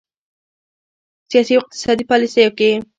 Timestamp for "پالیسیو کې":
2.11-2.69